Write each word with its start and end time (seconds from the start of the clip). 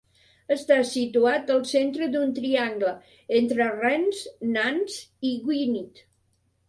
Està 0.53 0.77
situat 0.91 1.51
al 1.55 1.59
centre 1.71 2.07
d'un 2.15 2.33
triangle 2.39 2.95
entre 3.41 3.69
Rennes, 3.75 4.25
Nantes 4.57 4.99
i 5.31 5.35
Gwened. 5.45 6.03